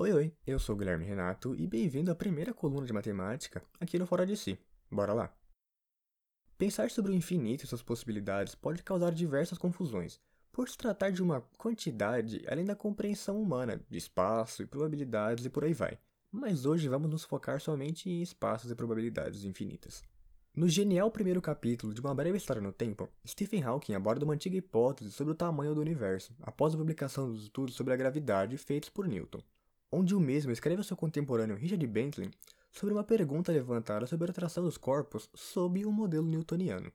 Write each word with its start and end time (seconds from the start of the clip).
Oi, 0.00 0.12
oi, 0.12 0.32
eu 0.46 0.60
sou 0.60 0.76
o 0.76 0.78
Guilherme 0.78 1.04
Renato 1.04 1.56
e 1.56 1.66
bem-vindo 1.66 2.12
à 2.12 2.14
primeira 2.14 2.54
coluna 2.54 2.86
de 2.86 2.92
matemática 2.92 3.60
aqui 3.80 3.98
no 3.98 4.06
Fora 4.06 4.24
de 4.24 4.36
Si. 4.36 4.56
Bora 4.88 5.12
lá! 5.12 5.36
Pensar 6.56 6.88
sobre 6.88 7.10
o 7.10 7.14
infinito 7.16 7.64
e 7.64 7.66
suas 7.66 7.82
possibilidades 7.82 8.54
pode 8.54 8.84
causar 8.84 9.10
diversas 9.10 9.58
confusões, 9.58 10.20
por 10.52 10.68
se 10.68 10.78
tratar 10.78 11.10
de 11.10 11.20
uma 11.20 11.40
quantidade 11.58 12.44
além 12.46 12.64
da 12.64 12.76
compreensão 12.76 13.42
humana 13.42 13.84
de 13.90 13.98
espaço 13.98 14.62
e 14.62 14.66
probabilidades 14.66 15.44
e 15.44 15.50
por 15.50 15.64
aí 15.64 15.72
vai. 15.72 15.98
Mas 16.30 16.64
hoje 16.64 16.86
vamos 16.86 17.10
nos 17.10 17.24
focar 17.24 17.60
somente 17.60 18.08
em 18.08 18.22
espaços 18.22 18.70
e 18.70 18.76
probabilidades 18.76 19.42
infinitas. 19.42 20.04
No 20.54 20.68
genial 20.68 21.10
primeiro 21.10 21.42
capítulo 21.42 21.92
de 21.92 22.00
Uma 22.00 22.14
Breve 22.14 22.36
História 22.36 22.62
no 22.62 22.72
Tempo, 22.72 23.08
Stephen 23.26 23.64
Hawking 23.64 23.94
aborda 23.94 24.24
uma 24.24 24.34
antiga 24.34 24.56
hipótese 24.56 25.10
sobre 25.10 25.32
o 25.32 25.36
tamanho 25.36 25.74
do 25.74 25.80
universo, 25.80 26.32
após 26.40 26.72
a 26.72 26.78
publicação 26.78 27.28
dos 27.28 27.42
estudos 27.42 27.74
sobre 27.74 27.92
a 27.94 27.96
gravidade 27.96 28.56
feitos 28.56 28.90
por 28.90 29.08
Newton 29.08 29.42
onde 29.90 30.14
o 30.14 30.20
mesmo 30.20 30.52
escreve 30.52 30.80
ao 30.80 30.84
seu 30.84 30.96
contemporâneo 30.96 31.56
Richard 31.56 31.86
Bentley 31.86 32.30
sobre 32.70 32.94
uma 32.94 33.04
pergunta 33.04 33.52
levantada 33.52 34.06
sobre 34.06 34.28
a 34.28 34.30
atração 34.30 34.64
dos 34.64 34.76
corpos 34.76 35.28
sob 35.34 35.84
o 35.84 35.88
um 35.88 35.92
modelo 35.92 36.26
newtoniano. 36.26 36.92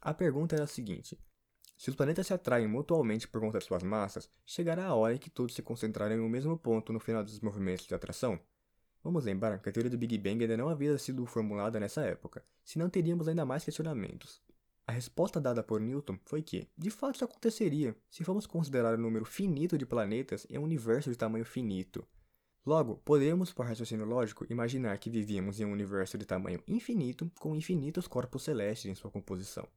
A 0.00 0.14
pergunta 0.14 0.54
era 0.54 0.64
a 0.64 0.68
seguinte: 0.68 1.18
se 1.76 1.90
os 1.90 1.96
planetas 1.96 2.26
se 2.26 2.34
atraem 2.34 2.66
mutualmente 2.66 3.28
por 3.28 3.40
conta 3.40 3.58
de 3.58 3.64
suas 3.64 3.82
massas, 3.82 4.28
chegará 4.44 4.86
a 4.86 4.94
hora 4.94 5.14
em 5.14 5.18
que 5.18 5.30
todos 5.30 5.54
se 5.54 5.62
concentrarem 5.62 6.18
no 6.18 6.28
mesmo 6.28 6.58
ponto 6.58 6.92
no 6.92 7.00
final 7.00 7.22
dos 7.22 7.40
movimentos 7.40 7.86
de 7.86 7.94
atração? 7.94 8.40
Vamos 9.02 9.24
lembrar 9.24 9.60
que 9.60 9.68
a 9.68 9.72
teoria 9.72 9.90
do 9.90 9.96
Big 9.96 10.18
Bang 10.18 10.42
ainda 10.42 10.56
não 10.56 10.68
havia 10.68 10.98
sido 10.98 11.24
formulada 11.24 11.78
nessa 11.78 12.02
época, 12.02 12.44
senão 12.64 12.90
teríamos 12.90 13.28
ainda 13.28 13.44
mais 13.44 13.64
questionamentos. 13.64 14.42
A 14.88 14.92
resposta 14.92 15.38
dada 15.38 15.62
por 15.62 15.82
Newton 15.82 16.18
foi 16.24 16.40
que, 16.40 16.66
de 16.74 16.88
fato, 16.88 17.16
isso 17.16 17.24
aconteceria 17.26 17.94
se 18.10 18.24
formos 18.24 18.46
considerar 18.46 18.94
o 18.94 19.02
número 19.02 19.26
finito 19.26 19.76
de 19.76 19.84
planetas 19.84 20.46
em 20.48 20.56
um 20.56 20.62
universo 20.62 21.10
de 21.10 21.16
tamanho 21.16 21.44
finito. 21.44 22.08
Logo, 22.64 22.96
podemos, 23.04 23.52
por 23.52 23.66
raciocínio 23.66 24.06
lógico, 24.06 24.46
imaginar 24.48 24.96
que 24.96 25.10
vivíamos 25.10 25.60
em 25.60 25.66
um 25.66 25.72
universo 25.72 26.16
de 26.16 26.24
tamanho 26.24 26.62
infinito 26.66 27.30
com 27.38 27.54
infinitos 27.54 28.08
corpos 28.08 28.44
celestes 28.44 28.90
em 28.90 28.94
sua 28.94 29.10
composição. 29.10 29.68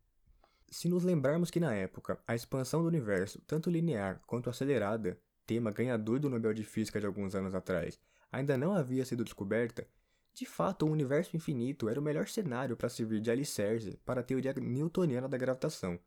Se 0.70 0.88
nos 0.88 1.03
lembrarmos 1.03 1.52
que 1.52 1.59
na 1.59 1.75
época 1.75 2.18
a 2.25 2.34
expansão 2.34 2.81
do 2.81 2.88
universo, 2.88 3.42
tanto 3.46 3.70
linear 3.70 4.22
quanto 4.25 4.50
acelerada, 4.50 5.20
tema 5.46 5.72
ganhador 5.72 6.20
do 6.20 6.30
Nobel 6.30 6.53
de 6.53 6.64
Física 6.64 7.02
de 7.02 7.06
alguns 7.06 7.36
anos 7.36 7.53
atrás, 7.53 8.00
ainda 8.31 8.58
não 8.58 8.73
havia 8.73 9.03
sido 9.03 9.25
descoberta, 9.25 9.86
de 10.34 10.46
fato, 10.46 10.86
o 10.86 10.92
universo 10.92 11.36
infinito 11.36 11.90
era 11.90 12.00
o 12.00 12.04
melhor 12.04 12.28
cenário 12.28 12.78
para 12.78 12.90
servir 12.90 13.20
de 13.20 13.30
alicerce 13.30 13.98
para 14.06 14.22
a 14.22 14.24
teoria 14.24 14.54
newtoniana 14.54 15.28
da 15.28 15.38
gravitação, 15.38 16.00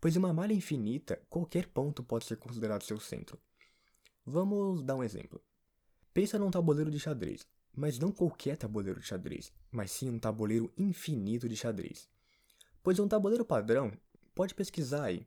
pois 0.00 0.14
em 0.14 0.18
uma 0.18 0.32
malha 0.32 0.52
infinita, 0.52 1.20
qualquer 1.28 1.66
ponto 1.68 2.02
pode 2.02 2.24
ser 2.24 2.36
considerado 2.36 2.84
seu 2.84 2.98
centro. 2.98 3.38
Vamos 4.24 4.82
dar 4.82 4.96
um 4.96 5.02
exemplo. 5.02 5.42
Pensa 6.14 6.38
num 6.38 6.50
tabuleiro 6.50 6.90
de 6.90 7.00
xadrez, 7.00 7.46
mas 7.74 7.98
não 7.98 8.12
qualquer 8.12 8.56
tabuleiro 8.56 9.00
de 9.00 9.06
xadrez, 9.06 9.52
mas 9.70 9.90
sim 9.90 10.08
um 10.08 10.18
tabuleiro 10.18 10.72
infinito 10.76 11.48
de 11.48 11.56
xadrez. 11.56 12.08
Pois 12.82 12.98
um 12.98 13.08
tabuleiro 13.08 13.44
padrão, 13.44 13.92
pode 14.34 14.54
pesquisar 14.54 15.04
aí, 15.04 15.26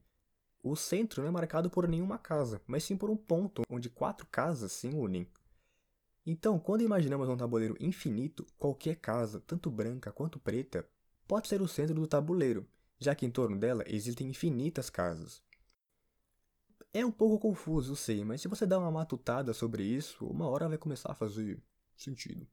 o 0.68 0.76
centro 0.76 1.22
não 1.22 1.30
é 1.30 1.32
marcado 1.32 1.70
por 1.70 1.88
nenhuma 1.88 2.18
casa, 2.18 2.60
mas 2.66 2.84
sim 2.84 2.98
por 2.98 3.10
um 3.12 3.16
ponto 3.16 3.62
onde 3.70 3.88
quatro 3.88 4.26
casas 4.26 4.72
se 4.72 4.88
unem. 4.88 5.30
Então, 6.26 6.58
quando 6.58 6.82
imaginamos 6.82 7.30
um 7.30 7.38
tabuleiro 7.38 7.76
infinito, 7.80 8.48
qualquer 8.58 8.96
casa, 8.96 9.40
tanto 9.42 9.70
branca 9.70 10.12
quanto 10.12 10.40
preta, 10.40 10.88
pode 11.28 11.48
ser 11.48 11.62
o 11.62 11.68
centro 11.68 11.94
do 11.94 12.08
tabuleiro, 12.08 12.68
já 12.98 13.14
que 13.14 13.26
em 13.26 13.30
torno 13.30 13.58
dela 13.58 13.84
existem 13.86 14.28
infinitas 14.28 14.90
casas. 14.90 15.44
É 16.92 17.06
um 17.06 17.12
pouco 17.12 17.38
confuso, 17.38 17.96
sei, 17.96 18.24
mas 18.24 18.42
se 18.42 18.48
você 18.48 18.66
dá 18.66 18.80
uma 18.80 18.90
matutada 18.90 19.54
sobre 19.54 19.84
isso, 19.84 20.26
uma 20.26 20.48
hora 20.48 20.68
vai 20.68 20.78
começar 20.78 21.12
a 21.12 21.16
fazer 21.16 21.62
sentido. 21.96 22.48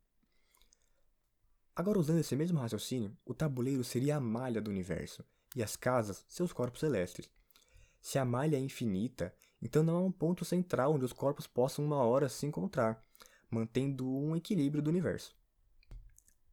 Agora, 1.74 1.98
usando 1.98 2.18
esse 2.18 2.36
mesmo 2.36 2.58
raciocínio, 2.58 3.16
o 3.24 3.32
tabuleiro 3.32 3.82
seria 3.82 4.16
a 4.16 4.20
malha 4.20 4.60
do 4.60 4.70
universo, 4.70 5.24
e 5.56 5.62
as 5.62 5.76
casas, 5.76 6.24
seus 6.28 6.52
corpos 6.52 6.80
celestes. 6.80 7.30
Se 8.00 8.18
a 8.18 8.24
malha 8.24 8.56
é 8.56 8.60
infinita, 8.60 9.34
então 9.62 9.82
não 9.82 9.96
há 9.96 10.00
um 10.00 10.12
ponto 10.12 10.44
central 10.44 10.92
onde 10.92 11.04
os 11.04 11.12
corpos 11.12 11.46
possam 11.46 11.84
uma 11.84 12.02
hora 12.02 12.28
se 12.28 12.44
encontrar, 12.44 13.02
mantendo 13.52 14.08
um 14.08 14.34
equilíbrio 14.34 14.82
do 14.82 14.90
universo. 14.90 15.36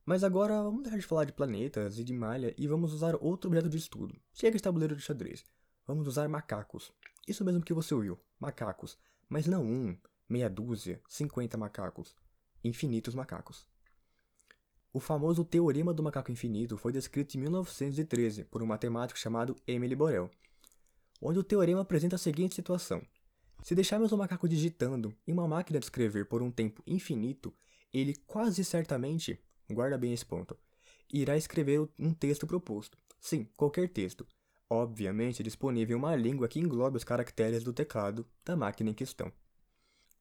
Mas 0.05 0.23
agora 0.23 0.61
vamos 0.61 0.83
deixar 0.83 0.97
de 0.97 1.05
falar 1.05 1.25
de 1.25 1.33
planetas 1.33 1.97
e 1.97 2.03
de 2.03 2.13
malha 2.13 2.53
e 2.57 2.67
vamos 2.67 2.93
usar 2.93 3.15
outro 3.15 3.49
objeto 3.49 3.69
de 3.69 3.77
estudo. 3.77 4.15
Chega 4.33 4.57
de 4.57 4.63
tabuleiro 4.63 4.95
de 4.95 5.01
xadrez. 5.01 5.45
Vamos 5.87 6.07
usar 6.07 6.27
macacos. 6.27 6.91
Isso 7.27 7.45
mesmo 7.45 7.63
que 7.63 7.73
você 7.73 7.93
ouviu, 7.93 8.19
macacos. 8.39 8.97
Mas 9.29 9.45
não 9.47 9.63
um, 9.63 9.97
meia 10.27 10.49
dúzia, 10.49 11.01
cinquenta 11.07 11.57
macacos. 11.57 12.15
Infinitos 12.63 13.15
macacos. 13.15 13.65
O 14.91 14.99
famoso 14.99 15.45
Teorema 15.45 15.93
do 15.93 16.01
Macaco 16.01 16.31
Infinito 16.31 16.75
foi 16.75 16.91
descrito 16.91 17.37
em 17.37 17.41
1913 17.41 18.45
por 18.45 18.63
um 18.63 18.65
matemático 18.65 19.19
chamado 19.19 19.55
Emile 19.67 19.95
Borel, 19.95 20.31
onde 21.21 21.37
o 21.37 21.43
teorema 21.43 21.81
apresenta 21.81 22.15
a 22.15 22.19
seguinte 22.19 22.55
situação. 22.55 22.99
Se 23.61 23.75
deixarmos 23.75 24.11
o 24.11 24.17
macaco 24.17 24.47
digitando 24.47 25.13
em 25.27 25.33
uma 25.33 25.47
máquina 25.47 25.79
de 25.79 25.85
escrever 25.85 26.25
por 26.25 26.41
um 26.41 26.49
tempo 26.49 26.81
infinito, 26.87 27.53
ele 27.93 28.15
quase 28.25 28.63
certamente, 28.63 29.39
guarda 29.69 29.97
bem 29.97 30.13
esse 30.13 30.25
ponto, 30.25 30.57
irá 31.11 31.37
escrever 31.37 31.87
um 31.97 32.13
texto 32.13 32.47
proposto. 32.47 32.97
Sim, 33.19 33.47
qualquer 33.57 33.89
texto. 33.89 34.25
Obviamente 34.69 35.43
disponível 35.43 35.97
uma 35.97 36.15
língua 36.15 36.47
que 36.47 36.59
englobe 36.59 36.97
os 36.97 37.03
caracteres 37.03 37.63
do 37.63 37.73
teclado 37.73 38.25
da 38.45 38.55
máquina 38.55 38.91
em 38.91 38.93
questão. 38.93 39.31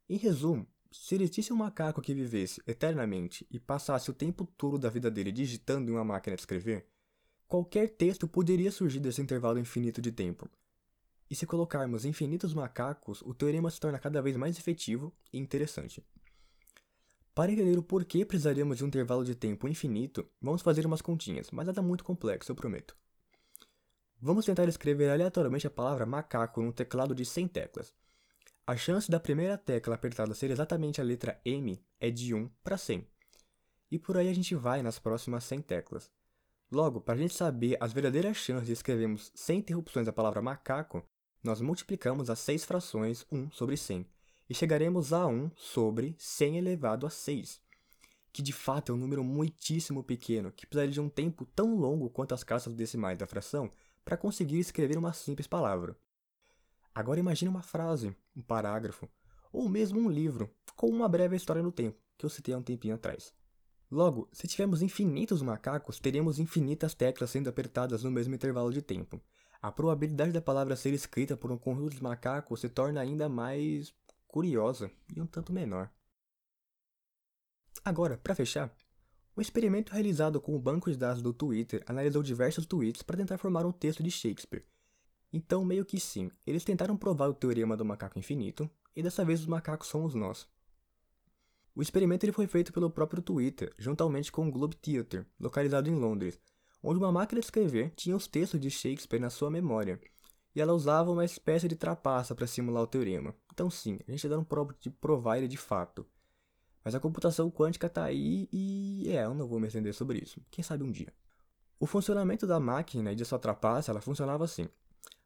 Em 0.09 0.17
resumo, 0.17 0.67
se 0.91 1.15
existisse 1.17 1.53
um 1.53 1.57
macaco 1.57 2.01
que 2.01 2.15
vivesse 2.15 2.63
eternamente 2.67 3.47
e 3.51 3.61
passasse 3.61 4.11
o 4.11 4.15
tempo 4.15 4.47
todo 4.57 4.79
da 4.79 4.89
vida 4.89 5.11
dele 5.11 5.31
digitando 5.31 5.91
em 5.91 5.95
uma 5.95 6.05
máquina 6.05 6.35
de 6.35 6.43
escrever, 6.43 6.87
qualquer 7.47 7.91
texto 7.91 8.27
poderia 8.27 8.73
surgir 8.73 9.01
desse 9.01 9.21
intervalo 9.21 9.59
infinito 9.59 10.01
de 10.01 10.11
tempo, 10.11 10.49
e 11.31 11.35
se 11.35 11.47
colocarmos 11.47 12.05
infinitos 12.05 12.55
macacos, 12.55 13.23
o 13.23 13.35
teorema 13.35 13.71
se 13.71 13.79
torna 13.79 13.99
cada 13.99 14.23
vez 14.23 14.37
mais 14.37 14.59
efetivo 14.59 15.15
e 15.33 15.39
interessante. 15.39 16.05
Para 17.35 17.53
entender 17.53 17.79
o 17.79 17.83
porquê 17.83 18.25
precisaríamos 18.25 18.79
de 18.79 18.85
um 18.85 18.89
intervalo 18.89 19.25
de 19.25 19.35
tempo 19.35 19.69
infinito, 19.69 20.29
vamos 20.41 20.63
fazer 20.63 20.85
umas 20.87 21.01
continhas, 21.01 21.51
mas 21.51 21.67
nada 21.67 21.81
muito 21.81 22.03
complexo, 22.03 22.51
eu 22.51 22.57
prometo. 22.57 22.97
Vamos 24.21 24.45
tentar 24.45 24.69
escrever 24.69 25.11
aleatoriamente 25.11 25.67
a 25.67 25.71
palavra 25.71 26.05
macaco 26.05 26.61
num 26.61 26.73
teclado 26.73 27.15
de 27.15 27.25
100 27.25 27.47
teclas. 27.49 27.95
A 28.67 28.77
chance 28.77 29.09
da 29.09 29.21
primeira 29.21 29.57
tecla 29.57 29.95
apertada 29.95 30.35
ser 30.35 30.51
exatamente 30.51 31.01
a 31.01 31.05
letra 31.05 31.41
M 31.45 31.81
é 32.01 32.11
de 32.11 32.35
1 32.35 32.49
para 32.65 32.77
100. 32.77 33.07
E 33.91 33.99
por 33.99 34.17
aí 34.17 34.29
a 34.29 34.35
gente 34.35 34.55
vai 34.57 34.83
nas 34.83 34.99
próximas 34.99 35.45
100 35.45 35.63
teclas. 35.63 36.11
Logo, 36.71 37.01
para 37.01 37.15
a 37.15 37.19
gente 37.19 37.33
saber 37.33 37.77
as 37.81 37.93
verdadeiras 37.93 38.37
chances 38.37 38.67
de 38.67 38.73
escrevermos 38.73 39.31
sem 39.35 39.61
interrupções 39.61 40.09
a 40.09 40.13
palavra 40.13 40.43
macaco, 40.43 41.03
nós 41.43 41.61
multiplicamos 41.61 42.31
as 42.31 42.39
seis 42.39 42.65
frações 42.65 43.27
1 43.31 43.51
sobre 43.51 43.77
100 43.77 44.07
e 44.49 44.55
chegaremos 44.55 45.13
a 45.13 45.27
1 45.27 45.51
sobre 45.57 46.15
100 46.19 46.59
elevado 46.59 47.07
a 47.07 47.11
6, 47.11 47.61
que 48.33 48.43
de 48.43 48.53
fato 48.53 48.93
é 48.93 48.95
um 48.95 48.99
número 48.99 49.23
muitíssimo 49.23 50.03
pequeno 50.03 50.53
que 50.53 50.67
precisaria 50.67 50.93
de 50.93 51.01
um 51.01 51.09
tempo 51.09 51.45
tão 51.45 51.77
longo 51.77 52.11
quanto 52.11 52.35
as 52.35 52.43
caixas 52.43 52.75
decimais 52.75 53.19
da 53.19 53.27
fração 53.27 53.71
para 54.05 54.17
conseguir 54.17 54.59
escrever 54.59 54.97
uma 54.97 55.13
simples 55.13 55.47
palavra. 55.47 55.97
Agora 56.95 57.21
imagine 57.21 57.49
uma 57.49 57.63
frase, 57.63 58.15
um 58.35 58.43
parágrafo, 58.43 59.09
ou 59.53 59.69
mesmo 59.69 60.01
um 60.01 60.11
livro, 60.11 60.51
com 60.75 60.89
uma 60.89 61.09
breve 61.09 61.37
história 61.37 61.63
no 61.63 61.73
tempo, 61.73 61.99
que 62.17 62.25
eu 62.25 62.31
citei 62.31 62.55
há 62.55 62.59
um 62.59 62.63
tempinho 62.63 62.95
atrás. 62.95 63.33
Logo, 63.91 64.29
se 64.33 64.47
tivermos 64.47 64.83
infinitos 64.83 65.41
macacos, 65.41 65.99
teremos 65.99 66.39
infinitas 66.39 66.95
teclas 66.95 67.31
sendo 67.31 67.49
apertadas 67.49 68.03
no 68.03 68.11
mesmo 68.11 68.35
intervalo 68.35 68.73
de 68.73 68.83
tempo, 68.83 69.21
a 69.61 69.73
probabilidade 69.73 70.33
da 70.33 70.41
palavra 70.41 70.77
ser 70.77 70.93
escrita 70.93 71.37
por 71.37 71.51
um 71.51 71.59
conjunto 71.59 71.95
de 71.95 72.03
macacos 72.03 72.61
se 72.61 72.69
torna 72.69 73.01
ainda 73.01 73.29
mais 73.29 73.93
curiosa 74.27 74.91
e 75.15 75.21
um 75.21 75.27
tanto 75.27 75.53
menor. 75.53 75.91
Agora, 77.85 78.19
para 78.19 78.35
fechar, 78.35 78.75
um 79.37 79.41
experimento 79.41 79.93
realizado 79.93 80.41
com 80.41 80.55
o 80.55 80.59
banco 80.59 80.91
de 80.91 80.97
dados 80.97 81.23
do 81.23 81.33
Twitter 81.33 81.83
analisou 81.87 82.23
diversos 82.23 82.67
tweets 82.67 83.03
para 83.03 83.17
tentar 83.17 83.39
formar 83.39 83.65
um 83.65 83.73
texto 83.73 84.03
de 84.03 84.11
Shakespeare. 84.11 84.65
Então, 85.33 85.65
meio 85.65 85.85
que 85.85 86.01
sim, 86.01 86.31
eles 86.47 86.65
tentaram 86.65 86.97
provar 86.97 87.29
o 87.29 87.35
teorema 87.35 87.77
do 87.77 87.85
macaco 87.85 88.19
infinito, 88.19 88.69
e 88.97 89.03
dessa 89.03 89.25
vez 89.25 89.41
os 89.41 89.47
macacos 89.47 89.89
somos 89.89 90.15
nós. 90.15 90.49
O 91.75 91.83
experimento 91.83 92.25
ele 92.25 92.33
foi 92.33 92.47
feito 92.47 92.73
pelo 92.73 92.91
próprio 92.91 93.23
Twitter, 93.23 93.73
juntamente 93.79 94.33
com 94.33 94.49
o 94.49 94.51
Globe 94.51 94.75
Theatre, 94.77 95.25
localizado 95.39 95.89
em 95.89 95.95
Londres, 95.95 96.41
onde 96.83 96.99
uma 96.99 97.13
máquina 97.13 97.41
de 97.41 97.47
escrever 97.47 97.93
tinha 97.97 98.17
os 98.17 98.27
textos 98.27 98.61
de 98.61 98.71
Shakespeare 98.71 99.21
na 99.21 99.31
sua 99.31 99.51
memória, 99.51 100.01
e 100.55 100.61
ela 100.61 100.73
usava 100.73 101.11
uma 101.11 101.25
espécie 101.25 101.69
de 101.69 101.77
trapaça 101.77 102.35
para 102.35 102.47
simular 102.47 102.83
o 102.83 102.87
teorema. 102.87 103.35
Então 103.53 103.71
sim, 103.71 103.99
a 104.07 104.11
gente 104.11 104.25
está 104.25 104.29
dando 104.29 104.45
prova 104.45 104.75
de 104.81 104.91
provar 104.91 105.39
ele 105.39 105.49
de 105.49 105.57
fato. 105.57 106.07
Mas 106.85 106.95
a 106.95 107.01
computação 107.01 107.51
quântica 107.51 107.87
está 107.87 108.05
aí 108.05 108.49
e 108.53 109.09
é, 109.09 109.25
eu 109.25 109.35
não 109.35 109.47
vou 109.47 109.61
me 109.61 109.67
estender 109.67 109.93
sobre 109.93 110.19
isso. 110.19 110.41
Quem 110.51 110.65
sabe 110.65 110.85
um 110.85 110.91
dia. 110.91 111.13
O 111.79 111.87
funcionamento 111.87 112.47
da 112.47 112.59
máquina 112.59 113.13
e 113.13 113.15
de 113.15 113.25
sua 113.25 113.39
trapaça, 113.39 113.93
ela 113.93 114.01
funcionava 114.01 114.45
assim. 114.45 114.69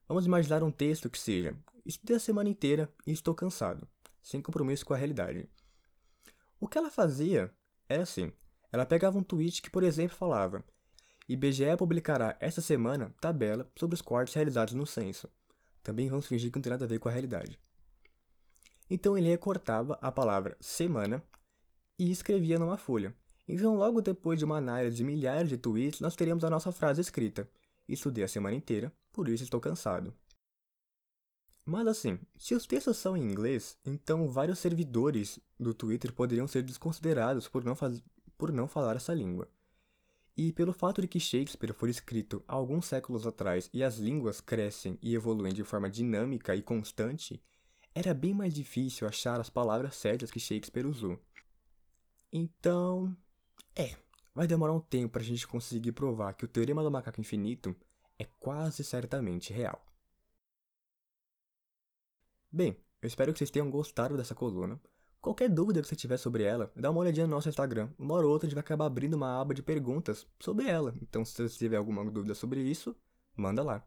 Vamos 0.08 0.26
imaginar 0.26 0.62
um 0.62 0.70
texto 0.70 1.08
que 1.08 1.18
seja: 1.18 1.56
Estudei 1.86 2.16
a 2.16 2.20
semana 2.20 2.48
inteira 2.48 2.92
e 3.06 3.12
estou 3.12 3.34
cansado, 3.34 3.88
sem 4.22 4.42
compromisso 4.42 4.84
com 4.84 4.92
a 4.92 4.96
realidade. 4.96 5.48
O 6.60 6.68
que 6.68 6.76
ela 6.76 6.90
fazia 6.90 7.50
era 7.88 8.02
assim: 8.02 8.32
ela 8.70 8.84
pegava 8.84 9.18
um 9.18 9.22
tweet 9.22 9.62
que, 9.62 9.70
por 9.70 9.82
exemplo, 9.82 10.16
falava: 10.16 10.64
IBGE 11.32 11.76
publicará 11.78 12.36
esta 12.40 12.60
semana 12.60 13.14
tabela 13.18 13.66
sobre 13.74 13.94
os 13.94 14.02
cortes 14.02 14.34
realizados 14.34 14.74
no 14.74 14.86
censo. 14.86 15.30
Também 15.82 16.08
vamos 16.08 16.26
fingir 16.26 16.50
que 16.50 16.58
não 16.58 16.62
tem 16.62 16.70
nada 16.70 16.84
a 16.84 16.88
ver 16.88 16.98
com 16.98 17.08
a 17.08 17.12
realidade. 17.12 17.58
Então 18.90 19.16
ele 19.16 19.30
recortava 19.30 19.98
a 20.02 20.12
palavra 20.12 20.56
semana 20.60 21.24
e 21.98 22.10
escrevia 22.10 22.58
numa 22.58 22.76
folha. 22.76 23.14
Então, 23.48 23.74
logo 23.76 24.02
depois 24.02 24.38
de 24.38 24.44
uma 24.44 24.58
análise 24.58 24.94
de 24.94 25.04
milhares 25.04 25.48
de 25.48 25.56
tweets, 25.56 26.00
nós 26.00 26.14
teríamos 26.14 26.44
a 26.44 26.50
nossa 26.50 26.70
frase 26.70 27.00
escrita: 27.00 27.48
Estudei 27.88 28.24
a 28.24 28.28
semana 28.28 28.54
inteira, 28.54 28.92
por 29.10 29.26
isso 29.28 29.42
estou 29.42 29.60
cansado. 29.60 30.14
Mas 31.64 31.86
assim, 31.86 32.18
se 32.36 32.54
os 32.54 32.66
textos 32.66 32.98
são 32.98 33.16
em 33.16 33.22
inglês, 33.22 33.78
então 33.86 34.28
vários 34.28 34.58
servidores 34.58 35.40
do 35.58 35.72
Twitter 35.72 36.12
poderiam 36.12 36.46
ser 36.46 36.62
desconsiderados 36.62 37.48
por 37.48 37.64
não, 37.64 37.74
por 38.36 38.52
não 38.52 38.68
falar 38.68 38.96
essa 38.96 39.14
língua. 39.14 39.48
E 40.36 40.52
pelo 40.52 40.72
fato 40.72 41.02
de 41.02 41.08
que 41.08 41.20
Shakespeare 41.20 41.74
foi 41.74 41.90
escrito 41.90 42.42
alguns 42.48 42.86
séculos 42.86 43.26
atrás 43.26 43.68
e 43.72 43.84
as 43.84 43.98
línguas 43.98 44.40
crescem 44.40 44.98
e 45.02 45.14
evoluem 45.14 45.52
de 45.52 45.62
forma 45.62 45.90
dinâmica 45.90 46.56
e 46.56 46.62
constante, 46.62 47.42
era 47.94 48.14
bem 48.14 48.32
mais 48.32 48.54
difícil 48.54 49.06
achar 49.06 49.38
as 49.38 49.50
palavras 49.50 49.94
certas 49.94 50.30
que 50.30 50.40
Shakespeare 50.40 50.86
usou. 50.86 51.20
Então, 52.32 53.14
é, 53.76 53.94
vai 54.34 54.46
demorar 54.46 54.72
um 54.72 54.80
tempo 54.80 55.12
para 55.12 55.22
a 55.22 55.24
gente 55.24 55.46
conseguir 55.46 55.92
provar 55.92 56.32
que 56.32 56.46
o 56.46 56.48
teorema 56.48 56.82
do 56.82 56.90
macaco 56.90 57.20
infinito 57.20 57.76
é 58.18 58.24
quase 58.40 58.82
certamente 58.82 59.52
real. 59.52 59.84
Bem, 62.50 62.76
eu 63.02 63.06
espero 63.06 63.32
que 63.32 63.38
vocês 63.38 63.50
tenham 63.50 63.70
gostado 63.70 64.16
dessa 64.16 64.34
coluna. 64.34 64.80
Qualquer 65.22 65.48
dúvida 65.48 65.80
que 65.80 65.86
você 65.86 65.94
tiver 65.94 66.16
sobre 66.16 66.42
ela, 66.42 66.72
dá 66.74 66.90
uma 66.90 66.98
olhadinha 66.98 67.28
no 67.28 67.36
nosso 67.36 67.48
Instagram. 67.48 67.88
Uma 67.96 68.14
hora 68.14 68.26
ou 68.26 68.32
outra 68.32 68.46
a 68.46 68.48
gente 68.48 68.56
vai 68.56 68.60
acabar 68.60 68.86
abrindo 68.86 69.14
uma 69.14 69.40
aba 69.40 69.54
de 69.54 69.62
perguntas 69.62 70.26
sobre 70.40 70.66
ela. 70.66 70.92
Então, 71.00 71.24
se 71.24 71.48
você 71.48 71.56
tiver 71.56 71.76
alguma 71.76 72.04
dúvida 72.10 72.34
sobre 72.34 72.60
isso, 72.60 72.94
manda 73.36 73.62
lá. 73.62 73.86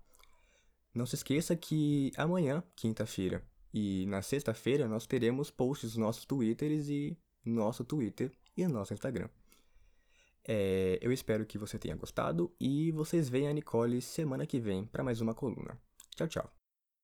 Não 0.93 1.05
se 1.05 1.15
esqueça 1.15 1.53
que 1.53 2.13
amanhã, 2.15 2.63
quinta-feira, 2.73 3.43
e 3.73 4.05
na 4.07 4.21
sexta-feira 4.21 4.87
nós 4.87 5.05
teremos 5.05 5.51
posts 5.51 5.89
nos 5.89 5.97
nossos 5.97 6.25
Twitters 6.25 6.87
e 6.87 7.17
nosso 7.43 7.83
Twitter 7.83 8.31
e 8.55 8.65
no 8.65 8.73
nosso 8.73 8.93
Instagram. 8.93 9.27
É, 10.47 10.97
eu 11.01 11.11
espero 11.11 11.45
que 11.45 11.57
você 11.57 11.77
tenha 11.77 11.97
gostado 11.97 12.55
e 12.57 12.93
vocês 12.93 13.27
venham 13.27 13.49
a 13.49 13.53
Nicole 13.53 14.01
semana 14.01 14.45
que 14.45 14.57
vem 14.57 14.85
para 14.85 15.03
mais 15.03 15.19
uma 15.19 15.33
coluna. 15.33 15.77
Tchau, 16.15 16.29
tchau. 16.29 16.64